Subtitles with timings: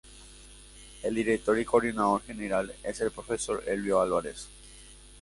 [1.03, 4.47] El director y coordinador general es el profesor Elbio Álvarez.